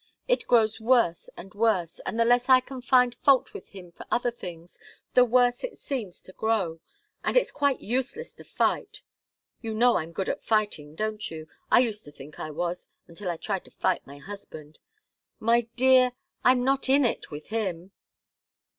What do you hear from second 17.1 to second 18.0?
with him!"